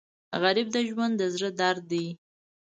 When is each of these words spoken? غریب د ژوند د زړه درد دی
غریب 0.41 0.67
د 0.75 0.77
ژوند 0.89 1.13
د 1.17 1.23
زړه 1.33 1.49
درد 1.61 1.83
دی 1.91 2.05